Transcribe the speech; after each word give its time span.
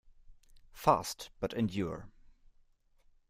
Fast, 0.73 1.29
but 1.39 1.53
endure. 1.53 2.09